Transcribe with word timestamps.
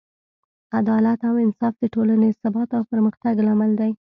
عدالت 0.79 1.19
او 1.29 1.35
انصاف 1.45 1.73
د 1.79 1.83
ټولنې 1.93 2.27
د 2.31 2.35
ثبات 2.41 2.69
او 2.77 2.83
پرمختګ 2.91 3.35
لامل 3.45 3.71
دی. 3.81 3.91